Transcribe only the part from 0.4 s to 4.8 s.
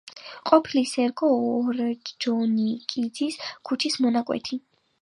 ყოფილი სერგო ორჯონიკიძის ქუჩის მონაკვეთი.